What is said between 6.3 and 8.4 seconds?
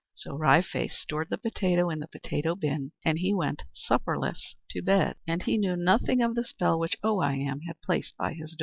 the spell which Oh I Am had placed by